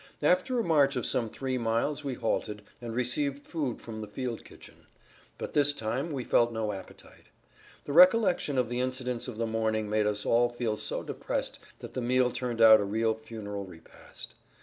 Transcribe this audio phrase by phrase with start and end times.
[0.23, 4.43] After a march of some 3 miles we halted, and received food from the field
[4.43, 4.87] kitchen.
[5.37, 7.25] But this time we felt no appetite.
[7.85, 11.59] The recollection of the incidents of the morning made all of us feel so depressed
[11.81, 14.33] that the meal turned out a real funeral repast.